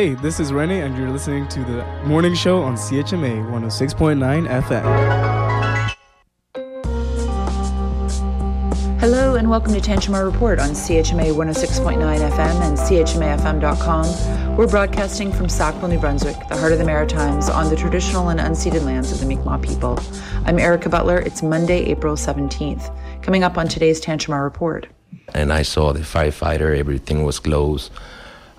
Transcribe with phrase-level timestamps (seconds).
[0.00, 4.82] Hey, this is Rene, and you're listening to the morning show on CHMA 106.9 FM.
[8.98, 14.56] Hello and welcome to Tantramar Report on CHMA 106.9 FM and CHMAFM.com.
[14.56, 18.40] We're broadcasting from Sackville, New Brunswick, the heart of the Maritimes, on the traditional and
[18.40, 20.00] unceded lands of the Mi'kmaq people.
[20.46, 21.18] I'm Erica Butler.
[21.18, 22.90] It's Monday, April 17th.
[23.22, 24.86] Coming up on today's Tantramar Report.
[25.34, 27.92] and I saw the firefighter, everything was closed.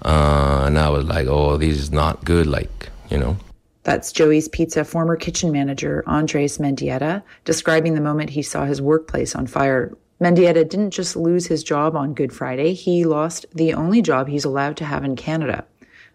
[0.04, 3.38] Uh, and I was like, oh, this is not good, like, you know.
[3.84, 9.36] That's Joey's Pizza former kitchen manager Andres Mendieta describing the moment he saw his workplace
[9.36, 9.96] on fire.
[10.22, 14.46] Mendieta didn't just lose his job on Good Friday, he lost the only job he's
[14.46, 15.66] allowed to have in Canada.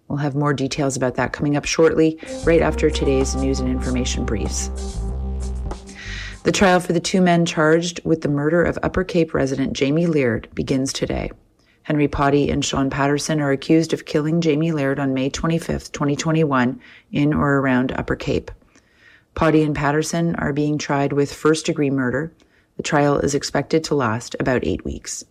[0.07, 4.25] We'll have more details about that coming up shortly, right after today's news and information
[4.25, 4.71] briefs.
[6.45, 10.07] The trial for the two men charged with the murder of Upper Cape resident Jamie
[10.07, 11.33] Leard begins today.
[11.87, 16.81] Henry Pottie and Sean Patterson are accused of killing Jamie Leard on May 25th, 2021,
[17.13, 18.51] in or around Upper Cape.
[19.37, 22.33] Potty and Patterson are being tried with first degree murder.
[22.77, 25.25] The trial is expected to last about eight weeks.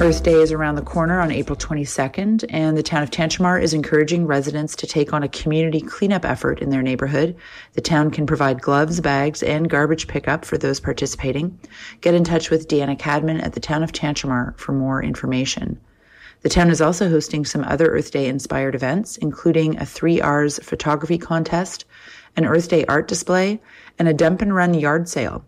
[0.00, 3.74] Earth Day is around the corner on April 22nd, and the town of Tantramar is
[3.74, 7.36] encouraging residents to take on a community cleanup effort in their neighborhood.
[7.74, 11.58] The town can provide gloves, bags, and garbage pickup for those participating.
[12.00, 15.78] Get in touch with Deanna Cadman at the town of Tantramar for more information.
[16.40, 21.18] The town is also hosting some other Earth Day inspired events, including a 3Rs photography
[21.18, 21.84] contest,
[22.36, 23.60] an Earth Day art display,
[23.98, 25.44] and a dump and run yard sale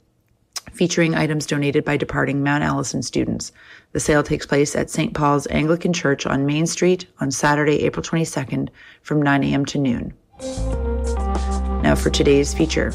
[0.75, 3.53] featuring items donated by departing Mount Allison students.
[3.93, 5.15] The sale takes place at St.
[5.15, 8.69] Paul's Anglican Church on Main Street on Saturday, April 22nd
[9.03, 9.65] from 9 a.m.
[9.67, 10.13] to noon.
[11.83, 12.93] Now for today's feature.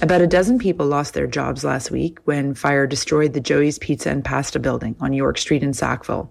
[0.00, 4.10] About a dozen people lost their jobs last week when fire destroyed the Joey's Pizza
[4.10, 6.28] and Pasta building on York Street in Sackville.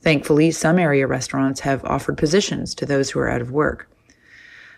[0.00, 3.90] Thankfully, some area restaurants have offered positions to those who are out of work.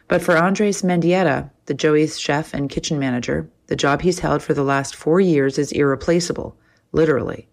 [0.08, 4.52] But for Andres Mendieta, the Joey's chef and kitchen manager, the job he's held for
[4.52, 6.54] the last four years is irreplaceable,
[6.92, 7.48] literally.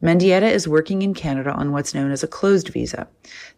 [0.00, 3.08] Mendieta is working in Canada on what's known as a closed visa.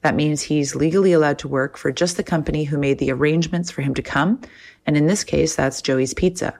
[0.00, 3.70] That means he's legally allowed to work for just the company who made the arrangements
[3.70, 4.40] for him to come,
[4.86, 6.58] and in this case, that's Joey's Pizza.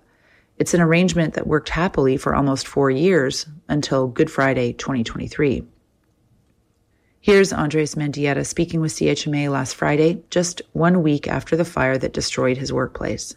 [0.59, 5.65] It's an arrangement that worked happily for almost four years until Good Friday 2023.
[7.21, 12.13] Here's Andres Mendieta speaking with CHMA last Friday, just one week after the fire that
[12.13, 13.35] destroyed his workplace.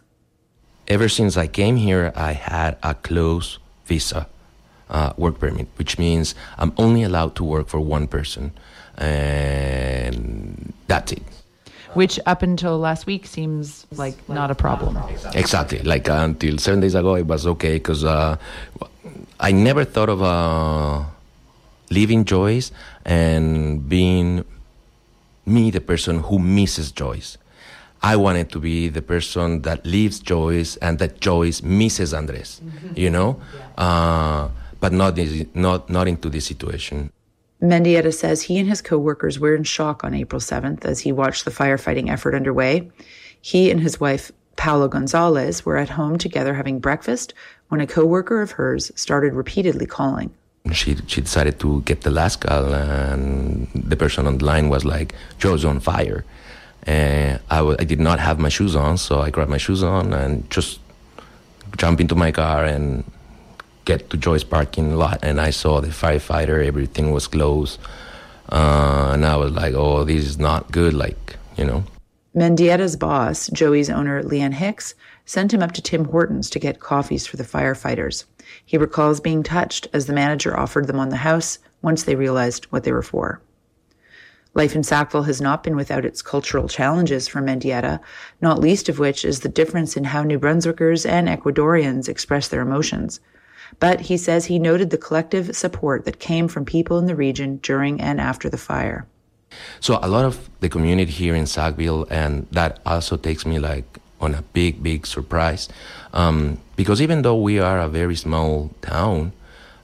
[0.91, 4.27] Ever since I came here, I had a closed visa,
[4.89, 8.51] uh, work permit, which means I'm only allowed to work for one person,
[8.97, 11.23] and that's it.
[11.93, 14.99] Which up until last week seems like not a problem.
[15.33, 15.79] Exactly.
[15.79, 18.35] Like uh, until seven days ago, it was okay because uh,
[19.39, 21.05] I never thought of uh,
[21.89, 22.73] leaving Joyce
[23.05, 24.43] and being
[25.45, 27.37] me, the person who misses Joyce.
[28.03, 32.59] I wanted to be the person that leaves Joyce and that Joyce misses Andres,
[32.95, 33.39] you know,
[33.77, 34.49] uh,
[34.79, 37.11] but not this, not not into this situation.
[37.61, 41.45] Mendieta says he and his coworkers were in shock on April 7th as he watched
[41.45, 42.89] the firefighting effort underway.
[43.39, 47.35] He and his wife, Paula Gonzalez, were at home together having breakfast
[47.69, 50.31] when a coworker of hers started repeatedly calling.
[50.71, 54.85] She she decided to get the last call, and the person on the line was
[54.85, 56.23] like, "Joe's on fire."
[56.83, 59.83] And I w- I did not have my shoes on, so I grabbed my shoes
[59.83, 60.79] on and just
[61.77, 63.03] jump into my car and
[63.85, 65.19] get to Joyce parking lot.
[65.21, 67.79] And I saw the firefighter; everything was closed,
[68.49, 71.83] uh, and I was like, "Oh, this is not good." Like you know.
[72.33, 74.95] Mendieta's boss, Joey's owner Leanne Hicks,
[75.25, 78.23] sent him up to Tim Hortons to get coffees for the firefighters.
[78.65, 82.65] He recalls being touched as the manager offered them on the house once they realized
[82.65, 83.41] what they were for.
[84.53, 88.01] Life in Sackville has not been without its cultural challenges for Mendieta,
[88.41, 92.61] not least of which is the difference in how New Brunswickers and Ecuadorians express their
[92.61, 93.21] emotions.
[93.79, 97.57] But he says he noted the collective support that came from people in the region
[97.63, 99.07] during and after the fire.
[99.79, 103.99] So a lot of the community here in Sackville, and that also takes me like
[104.19, 105.69] on a big, big surprise,
[106.13, 109.31] um, because even though we are a very small town,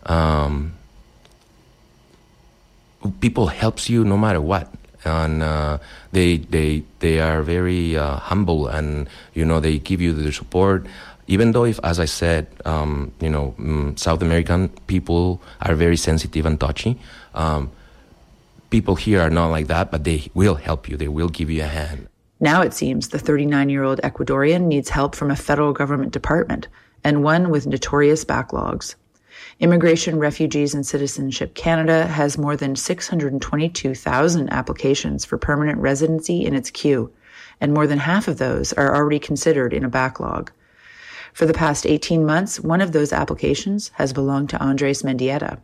[0.06, 0.74] um,
[3.20, 4.74] people helps you no matter what,
[5.06, 5.78] and uh,
[6.12, 10.86] they they they are very uh, humble, and you know they give you the support.
[11.28, 15.98] Even though, if as I said, um, you know, mm, South American people are very
[15.98, 16.98] sensitive and touchy.
[17.36, 17.72] Um,
[18.70, 20.98] people here are not like that, but they will help you.
[20.98, 22.08] They will give you a hand.
[22.40, 26.68] Now it seems the 39 year old Ecuadorian needs help from a federal government department,
[27.04, 28.96] and one with notorious backlogs.
[29.60, 36.70] Immigration, Refugees, and Citizenship Canada has more than 622,000 applications for permanent residency in its
[36.70, 37.12] queue,
[37.60, 40.52] and more than half of those are already considered in a backlog.
[41.34, 45.60] For the past 18 months, one of those applications has belonged to Andres Mendieta.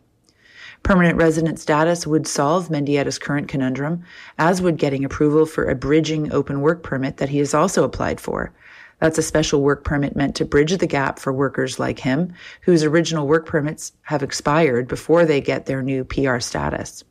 [0.82, 4.02] Permanent resident status would solve Mendieta's current conundrum,
[4.38, 8.20] as would getting approval for a bridging open work permit that he has also applied
[8.20, 8.52] for.
[9.00, 12.32] That's a special work permit meant to bridge the gap for workers like him,
[12.62, 17.04] whose original work permits have expired before they get their new PR status.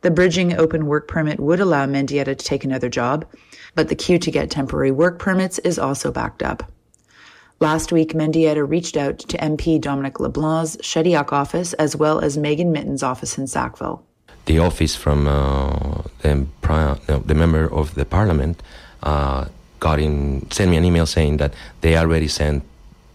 [0.00, 3.24] The bridging open work permit would allow Mendieta to take another job,
[3.74, 6.70] but the queue to get temporary work permits is also backed up.
[7.60, 12.72] Last week, Mendieta reached out to MP Dominic LeBlanc's Shediac office as well as Megan
[12.72, 14.02] Mitton's office in Sackville.
[14.46, 16.46] The office from uh, the,
[17.08, 18.62] no, the member of the parliament
[19.02, 19.46] uh,
[19.84, 21.52] got in, sent me an email saying that
[21.82, 22.64] they already sent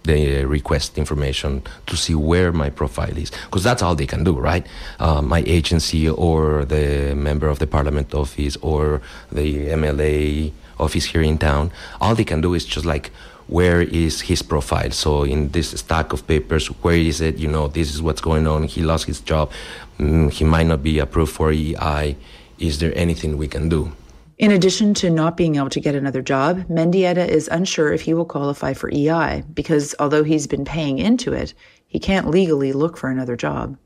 [0.04, 1.52] the request information
[1.90, 3.32] to see where my profile is.
[3.46, 4.66] Because that's all they can do right?
[5.00, 9.02] Uh, my agency or the member of the parliament office or
[9.32, 9.50] the
[9.82, 10.52] mla
[10.86, 11.70] office here in town
[12.00, 13.12] all they can do is just like
[13.48, 14.92] where is his profile?
[14.92, 17.36] So in this stack of papers where is it?
[17.44, 18.60] You know this is what's going on.
[18.74, 19.52] He lost his job.
[19.98, 22.16] Mm, he might not be approved for ei
[22.60, 23.92] is there anything we can do
[24.40, 28.14] in addition to not being able to get another job, Mendieta is unsure if he
[28.14, 31.54] will qualify for EI because although he's been paying into it,
[31.86, 33.78] he can't legally look for another job.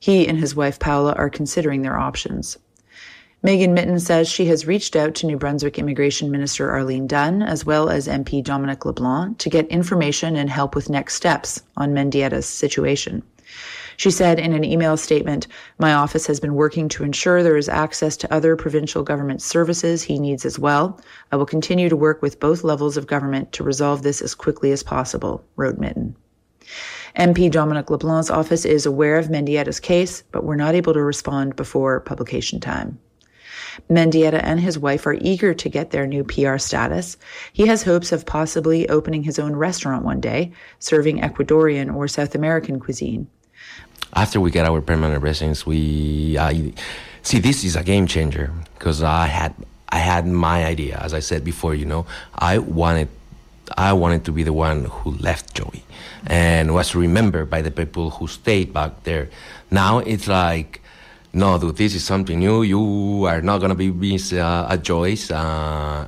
[0.00, 2.56] He and his wife Paula are considering their options.
[3.42, 7.66] Megan Mitton says she has reached out to New Brunswick Immigration Minister Arlene Dunn as
[7.66, 12.46] well as MP Dominic LeBlanc to get information and help with next steps on Mendieta's
[12.46, 13.22] situation.
[13.98, 15.48] She said in an email statement,
[15.80, 20.04] My office has been working to ensure there is access to other provincial government services
[20.04, 21.00] he needs as well.
[21.32, 24.70] I will continue to work with both levels of government to resolve this as quickly
[24.70, 26.14] as possible, wrote Mitton.
[27.16, 31.56] MP Dominic LeBlanc's office is aware of Mendieta's case, but were not able to respond
[31.56, 33.00] before publication time.
[33.90, 37.16] Mendieta and his wife are eager to get their new PR status.
[37.52, 42.36] He has hopes of possibly opening his own restaurant one day, serving Ecuadorian or South
[42.36, 43.26] American cuisine
[44.14, 46.72] after we get our permanent residence, we I,
[47.22, 49.54] see this is a game changer because I had
[49.88, 51.74] I had my idea, as I said before.
[51.74, 53.08] You know, I wanted
[53.76, 55.84] I wanted to be the one who left Joey
[56.26, 59.28] and was remembered by the people who stayed back there.
[59.70, 60.80] Now it's like,
[61.32, 62.62] no, dude, this is something new.
[62.62, 65.30] You are not gonna be miss uh, a Joyce.
[65.30, 66.06] Uh,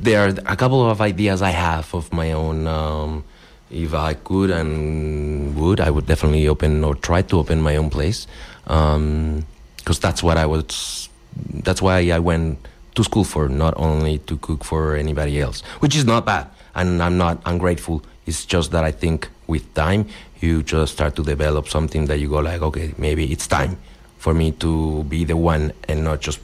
[0.00, 2.66] there are a couple of ideas I have of my own.
[2.66, 3.24] Um,
[3.70, 7.90] if I could and would, I would definitely open or try to open my own
[7.90, 8.26] place,
[8.64, 9.44] because um,
[9.84, 11.08] that's what I was.
[11.52, 12.58] That's why I went
[12.94, 17.02] to school for, not only to cook for anybody else, which is not bad, and
[17.02, 18.02] I'm not ungrateful.
[18.26, 20.06] It's just that I think with time
[20.40, 23.78] you just start to develop something that you go like, okay, maybe it's time
[24.18, 26.40] for me to be the one and not just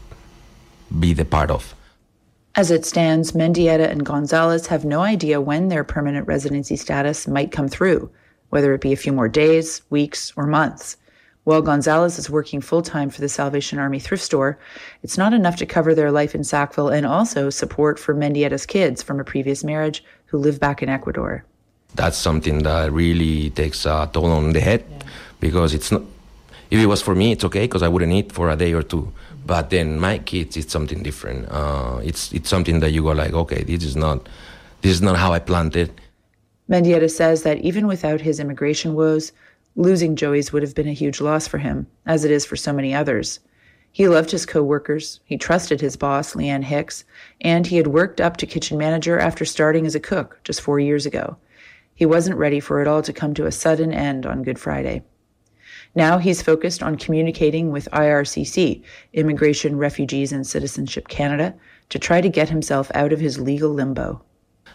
[0.99, 1.75] be the part of.
[2.57, 7.51] As it stands, Mendieta and Gonzalez have no idea when their permanent residency status might
[7.51, 8.09] come through,
[8.51, 10.97] whether it be a few more days, weeks, or months.
[11.43, 14.57] While Gonzalez is working full time for the Salvation Army thrift store,
[15.03, 19.03] it's not enough to cover their life in Sackville and also support for Mendieta's kids
[19.03, 21.45] from a previous marriage who live back in Ecuador.
[21.97, 24.99] That's something that really takes a toll on the head yeah.
[25.41, 26.03] because it's not.
[26.71, 28.83] If it was for me, it's okay because I wouldn't eat for a day or
[28.83, 29.13] two.
[29.47, 31.49] But then my kids, it's something different.
[31.51, 34.29] Uh, it's it's something that you go like, okay, this is not
[34.81, 35.91] this is not how I planned it.
[36.69, 39.33] Mendieta says that even without his immigration woes,
[39.77, 42.73] losing Joey's would have been a huge loss for him, as it is for so
[42.73, 43.41] many others.
[43.93, 47.05] He loved his coworkers, he trusted his boss, Leanne Hicks,
[47.43, 50.81] and he had worked up to kitchen manager after starting as a cook just four
[50.81, 51.37] years ago.
[51.95, 55.05] He wasn't ready for it all to come to a sudden end on Good Friday.
[55.95, 58.83] Now he's focused on communicating with IRCC,
[59.13, 61.55] Immigration, Refugees and Citizenship Canada,
[61.91, 64.21] to try to get himself out of his legal limbo.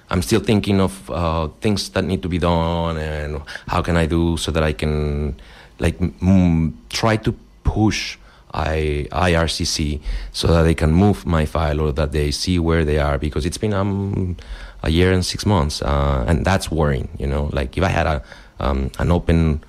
[0.09, 4.05] I'm still thinking of uh, things that need to be done and how can I
[4.05, 5.39] do so that I can
[5.77, 8.17] like mm, try to push
[8.51, 12.97] I, IRCC so that they can move my file or that they see where they
[12.97, 14.37] are because it's been um,
[14.81, 18.07] a year and six months uh, and that's worrying you know like if I had
[18.07, 18.23] a
[18.59, 19.63] um, an open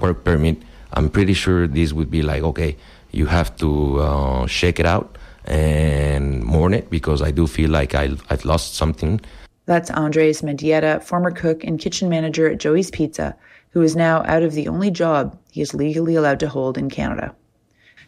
[0.00, 0.56] work permit
[0.92, 2.76] I'm pretty sure this would be like okay
[3.10, 7.94] you have to uh, shake it out and mourn it because I do feel like
[7.94, 9.20] I, I've lost something
[9.66, 13.36] That's Andres Mendieta, former cook and kitchen manager at Joey's Pizza,
[13.70, 16.88] who is now out of the only job he is legally allowed to hold in
[16.88, 17.34] Canada.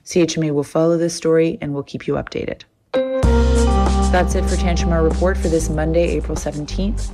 [0.05, 2.63] CHMA will follow this story and will keep you updated.
[4.13, 7.11] That's it for Tantramar Report for this Monday, April 17th.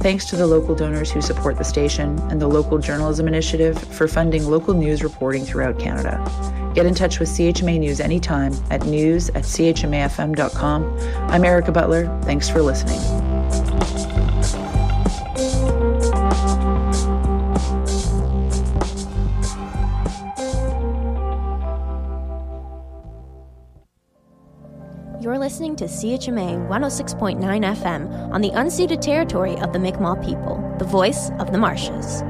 [0.00, 4.08] Thanks to the local donors who support the station and the Local Journalism Initiative for
[4.08, 6.18] funding local news reporting throughout Canada.
[6.74, 10.98] Get in touch with CHMA News anytime at news at chmafm.com.
[11.30, 12.06] I'm Erica Butler.
[12.22, 13.00] Thanks for listening.
[25.80, 31.52] To CHMA 106.9 FM on the unceded territory of the Mi'kmaq people, the voice of
[31.52, 32.20] the marshes.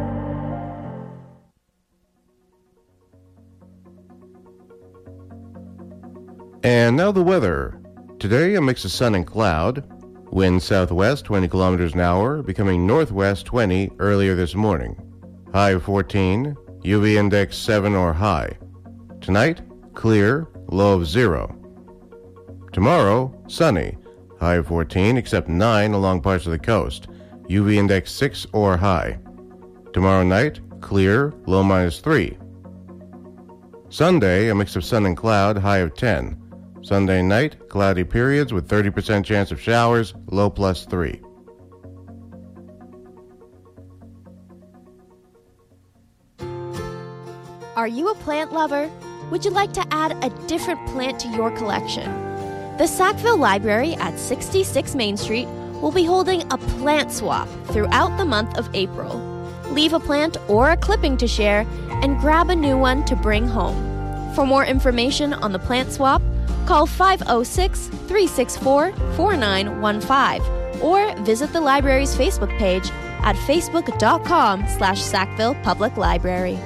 [6.62, 7.82] And now the weather.
[8.20, 9.84] Today, a mix of sun and cloud.
[10.30, 14.94] Wind southwest 20 kilometers an hour, becoming northwest 20 earlier this morning.
[15.52, 16.54] High of 14,
[16.84, 18.56] UV index 7 or high.
[19.20, 19.62] Tonight,
[19.94, 21.59] clear, low of 0.
[22.80, 23.98] Tomorrow, sunny,
[24.38, 27.08] high of 14 except 9 along parts of the coast.
[27.42, 29.18] UV index 6 or high.
[29.92, 32.38] Tomorrow night, clear, low minus 3.
[33.90, 36.40] Sunday, a mix of sun and cloud, high of 10.
[36.80, 41.20] Sunday night, cloudy periods with 30% chance of showers, low plus 3.
[47.76, 48.90] Are you a plant lover?
[49.30, 52.29] Would you like to add a different plant to your collection?
[52.80, 55.46] The Sackville Library at 66 Main Street
[55.82, 59.20] will be holding a plant swap throughout the month of April.
[59.72, 61.66] Leave a plant or a clipping to share
[62.02, 63.76] and grab a new one to bring home.
[64.34, 66.22] For more information on the plant swap,
[66.64, 72.88] call 506 364 4915 or visit the library's Facebook page
[73.22, 76.58] at facebook.com slash Sackville Public Library.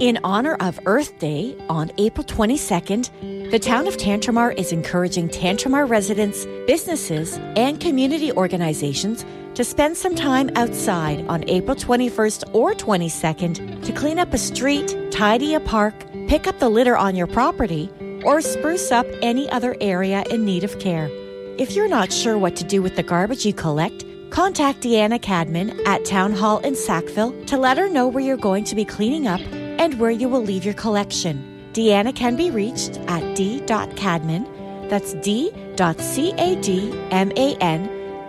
[0.00, 5.86] In honor of Earth Day on April 22nd, the town of Tantramar is encouraging Tantramar
[5.86, 13.84] residents, businesses, and community organizations to spend some time outside on April 21st or 22nd
[13.84, 15.92] to clean up a street, tidy a park,
[16.28, 17.90] pick up the litter on your property,
[18.24, 21.10] or spruce up any other area in need of care.
[21.58, 25.78] If you're not sure what to do with the garbage you collect, contact Deanna Cadman
[25.86, 29.26] at Town Hall in Sackville to let her know where you're going to be cleaning
[29.26, 29.42] up
[29.80, 31.68] and where you will leave your collection.
[31.72, 34.46] Deanna can be reached at d.cadman,
[34.88, 35.80] that's d.cadman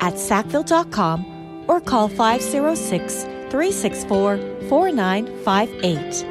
[0.02, 4.38] at sackville.com or call 506 364
[4.70, 6.31] 4958.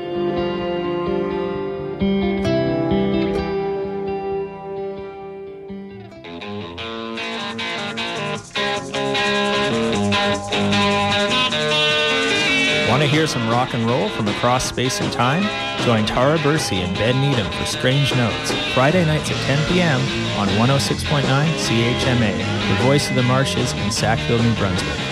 [13.10, 15.42] Hear some rock and roll from across space and time?
[15.84, 20.00] Join Tara Bursey and Ben Needham for Strange Notes, Friday nights at 10 p.m.
[20.38, 25.09] on 106.9 CHMA, the voice of the marshes in Sackville, New Brunswick.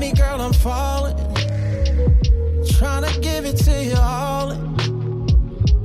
[0.00, 1.14] me, girl, I'm falling.
[2.78, 4.56] Trying to give it to you all.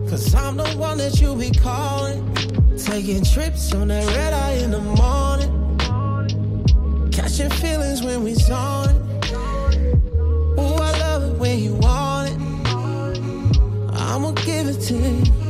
[0.10, 2.24] Cause I'm the one that you be calling.
[2.77, 5.51] Taking trips on that red eye in the morning.
[7.12, 8.95] Catching feelings when we zone.
[10.57, 12.38] Ooh, I love it when you want it.
[14.00, 15.45] I'ma give it to you.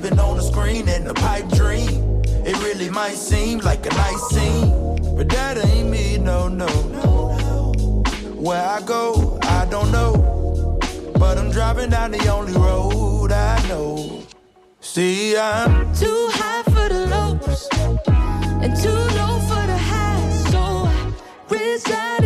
[0.00, 2.22] living on the screen and the pipe dream.
[2.46, 4.70] It really might seem like a nice scene,
[5.16, 6.68] but that ain't me, no, no.
[8.46, 10.78] Where I go, I don't know.
[11.18, 14.22] But I'm driving down the only road I know.
[14.80, 17.68] See, I'm too high for the lows
[18.62, 21.12] and too low for the highs, so I
[21.50, 22.17] reside.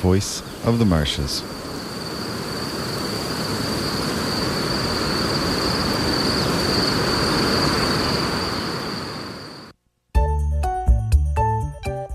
[0.00, 1.42] Voice of the Marshes.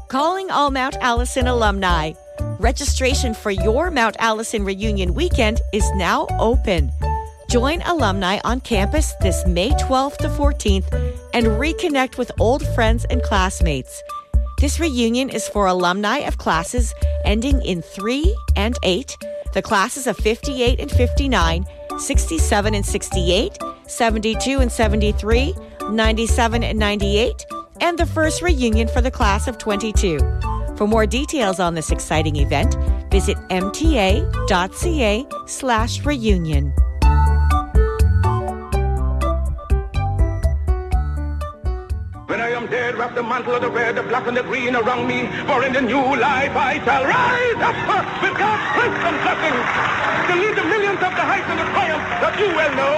[0.10, 2.12] Calling all Mount Allison alumni.
[2.60, 6.91] Registration for your Mount Allison reunion weekend is now open.
[7.50, 10.91] Join alumni on campus this May 12th to 14th
[11.34, 14.04] and reconnect with old friends and classmates.
[14.58, 16.91] This reunion is for alumni of classes
[17.24, 19.15] ending in 3 and 8,
[19.54, 21.63] the classes of 58 and 59,
[22.00, 25.54] 67 and 68, 72 and 73,
[25.91, 27.46] 97 and 98,
[27.82, 30.17] and the first reunion for the class of 22.
[30.76, 32.76] For more details on this exciting event,
[33.12, 36.74] visit mta.ca slash reunion.
[43.08, 45.28] Wrap the mantle of the red, the black, and the green around me.
[45.48, 47.78] For in the new life I shall rise up
[48.22, 49.58] with God's strength and blessing
[50.28, 52.98] to lead the millions of the heights and the triumph that you well know.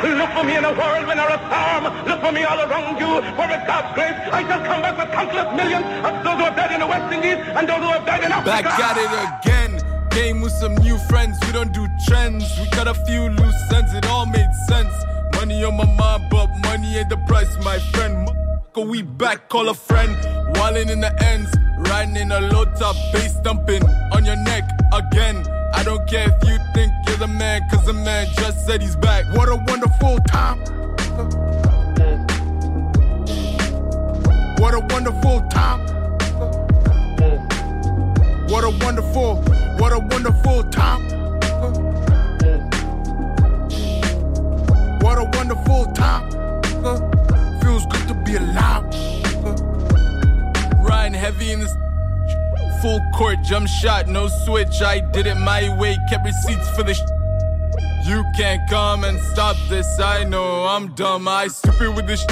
[0.00, 1.84] Look for me in a world when there is storm.
[2.08, 3.20] Look for me all around you.
[3.36, 6.56] For with God's grace, I shall come back with countless millions of those who have
[6.56, 8.64] died in the West Indies and those who have died in Africa.
[8.64, 9.72] Back at it again.
[10.10, 11.38] Game with some new friends.
[11.46, 12.44] We don't do trends.
[12.58, 13.92] We cut a few loose ends.
[13.94, 14.92] It all made sense.
[15.36, 18.28] Money on my mind, but money ain't the price, my friend.
[18.72, 20.16] Motherfucker, we back, call a friend.
[20.56, 21.50] Walling in the ends.
[21.78, 25.44] Riding in a low top, bass thumping on your neck again.
[25.74, 28.96] I don't care if you think you're the man, cause the man just said he's
[28.96, 29.24] back.
[29.34, 30.58] What a wonderful time.
[34.58, 35.80] What a wonderful time.
[38.48, 39.36] What a wonderful,
[39.78, 41.02] what a wonderful time.
[45.00, 46.39] What a wonderful time.
[48.30, 48.36] Be.
[50.86, 51.74] Riding heavy in this
[52.80, 54.82] full court jump shot, no switch.
[54.82, 56.94] I did it my way, kept receipts for the.
[58.06, 59.98] You can't come and stop this.
[59.98, 61.26] I know I'm dumb.
[61.26, 62.24] I stupid with this.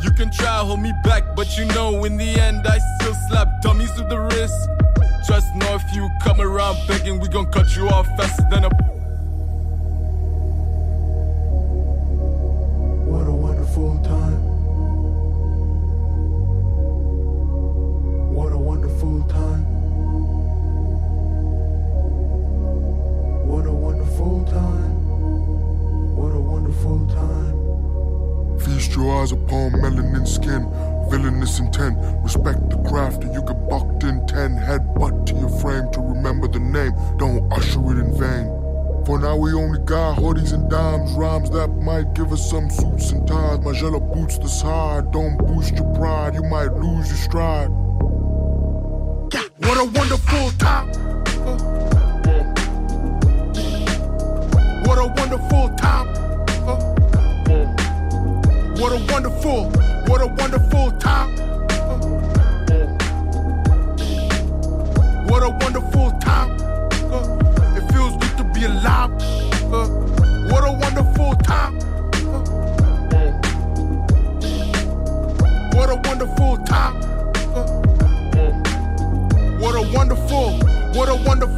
[0.00, 3.48] You can try hold me back, but you know in the end I still slap
[3.62, 4.68] dummies with the wrist.
[5.26, 8.99] Just know if you come around begging, we gon' cut you off faster than a.
[44.38, 47.68] this high, don't boost your pride, you might lose your stride.
[49.58, 50.88] What a wonderful time.
[54.84, 56.08] What a wonderful time.
[58.80, 59.70] What a wonderful,
[60.06, 60.49] what a wonderful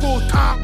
[0.03, 0.62] wonderful time.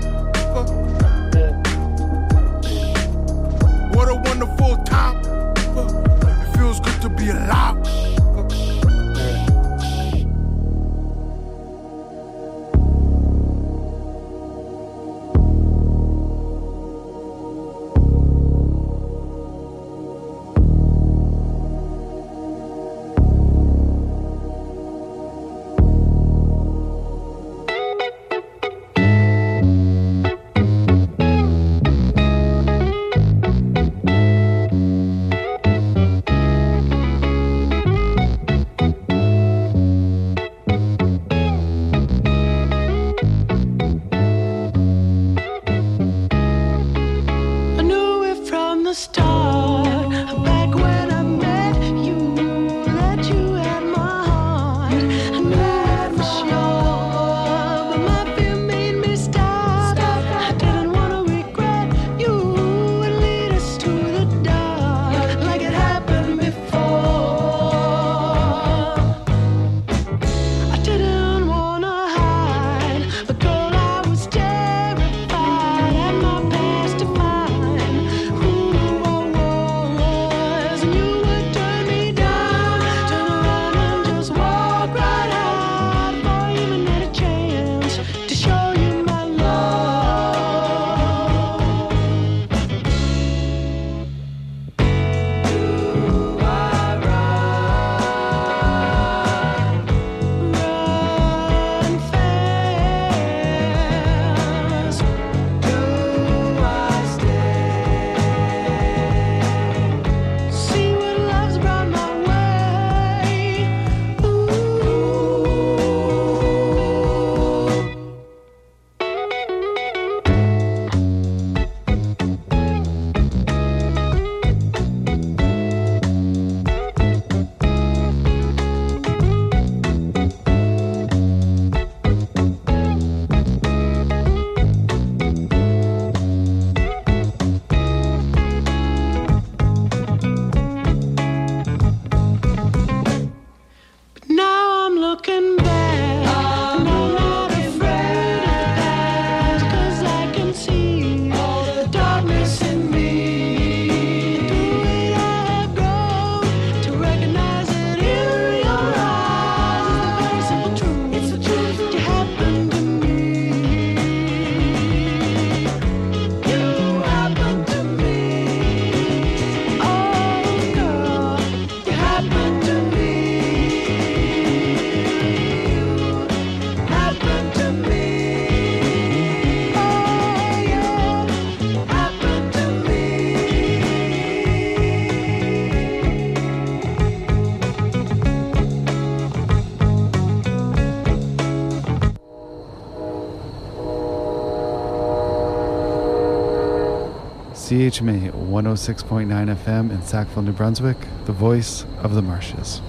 [197.78, 202.82] CHMA 106.9 FM in Sackville, New Brunswick, the voice of the marshes.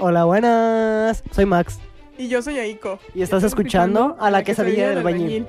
[0.00, 1.22] Hola, buenas.
[1.32, 1.78] Soy Max.
[2.16, 2.98] Y yo soy Aiko.
[3.14, 5.46] Y estás escuchando a la quesadilla del bañil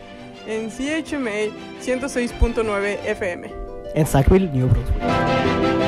[0.47, 3.51] En CHMA 106.9 FM.
[3.95, 5.78] en Sackville, New Brunswick.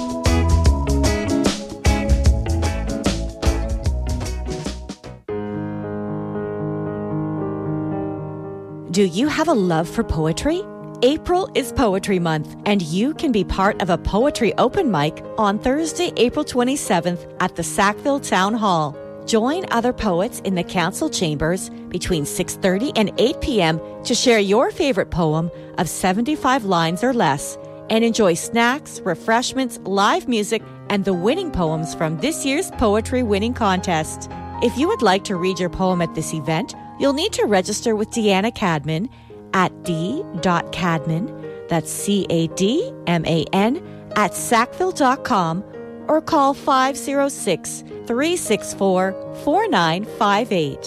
[8.92, 10.62] Do you have a love for poetry?
[11.02, 15.58] April is Poetry Month, and you can be part of a poetry open mic on
[15.58, 18.96] Thursday, April 27th at the Sackville Town Hall.
[19.26, 23.80] Join other poets in the council chambers between 6:30 and 8 p.m.
[24.04, 27.58] to share your favorite poem of 75 lines or less
[27.90, 33.54] and enjoy snacks, refreshments, live music, and the winning poems from this year's poetry winning
[33.54, 34.30] contest.
[34.64, 37.96] If you would like to read your poem at this event, you'll need to register
[37.96, 39.10] with Deanna Cadman
[39.54, 43.82] at d.cadman, that's C A D M A N,
[44.16, 45.64] at sackville.com
[46.12, 49.14] or call 506 364
[49.46, 50.78] 4958.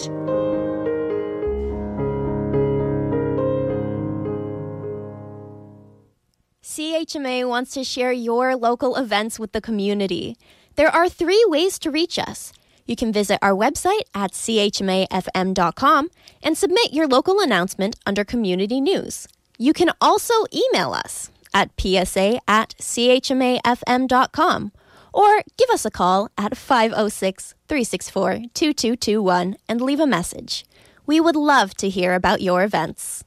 [6.61, 10.37] CHMA wants to share your local events with the community.
[10.75, 12.53] There are three ways to reach us.
[12.85, 16.09] You can visit our website at chmafm.com
[16.43, 19.27] and submit your local announcement under community news.
[19.57, 24.71] You can also email us at psa at chmafm.com
[25.15, 30.65] or give us a call at 506 364 2221 and leave a message.
[31.07, 33.23] We would love to hear about your events.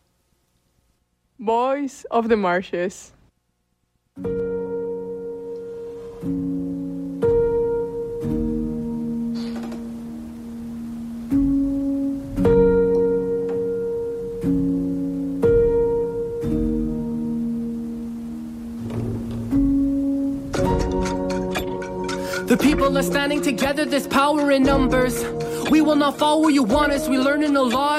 [1.38, 3.12] Voice of the Marshes.
[22.48, 25.22] The people are standing together, there's power in numbers.
[25.70, 27.96] We will not fall where you want us, we learn in the law.